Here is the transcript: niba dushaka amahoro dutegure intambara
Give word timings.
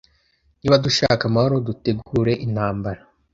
niba 0.59 0.81
dushaka 0.85 1.23
amahoro 1.29 1.55
dutegure 1.67 2.33
intambara 2.45 3.01